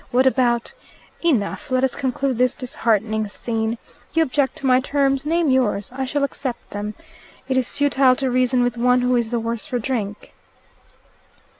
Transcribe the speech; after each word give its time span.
What 0.09 0.25
about 0.25 0.73
enough! 1.23 1.69
Let 1.69 1.83
us 1.83 1.95
conclude 1.95 2.39
this 2.39 2.55
disheartening 2.55 3.27
scene. 3.27 3.77
You 4.13 4.23
object 4.23 4.55
to 4.55 4.65
my 4.65 4.79
terms. 4.79 5.27
Name 5.27 5.51
yours. 5.51 5.91
I 5.93 6.05
shall 6.05 6.23
accept 6.23 6.71
them. 6.71 6.95
It 7.47 7.55
is 7.55 7.69
futile 7.69 8.15
to 8.15 8.31
reason 8.31 8.63
with 8.63 8.77
one 8.79 9.01
who 9.01 9.15
is 9.15 9.29
the 9.29 9.39
worse 9.39 9.67
for 9.67 9.77
drink." 9.77 10.33